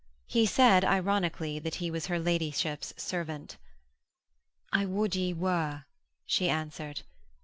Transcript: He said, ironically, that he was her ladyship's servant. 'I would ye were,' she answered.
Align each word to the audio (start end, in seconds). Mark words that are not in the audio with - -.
He 0.25 0.47
said, 0.47 0.83
ironically, 0.83 1.59
that 1.59 1.75
he 1.75 1.91
was 1.91 2.07
her 2.07 2.17
ladyship's 2.17 2.91
servant. 2.97 3.57
'I 4.73 4.85
would 4.87 5.15
ye 5.15 5.31
were,' 5.31 5.83
she 6.25 6.49
answered. 6.49 7.03